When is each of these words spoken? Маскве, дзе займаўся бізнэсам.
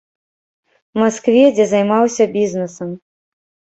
Маскве, 1.01 1.43
дзе 1.59 1.65
займаўся 1.75 2.23
бізнэсам. 2.35 2.89